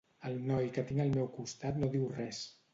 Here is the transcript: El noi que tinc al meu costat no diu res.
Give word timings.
El 0.29 0.39
noi 0.51 0.69
que 0.77 0.85
tinc 0.93 1.03
al 1.05 1.13
meu 1.19 1.31
costat 1.37 1.81
no 1.85 1.93
diu 1.99 2.11
res. 2.19 2.45